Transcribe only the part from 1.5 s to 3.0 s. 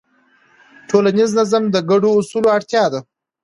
د ګډو اصولو اړتیا